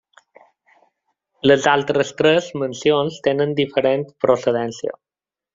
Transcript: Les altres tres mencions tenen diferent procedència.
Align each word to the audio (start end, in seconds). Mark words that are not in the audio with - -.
Les 1.51 1.67
altres 1.73 2.13
tres 2.21 2.49
mencions 2.63 3.21
tenen 3.29 3.57
diferent 3.63 4.11
procedència. 4.27 4.99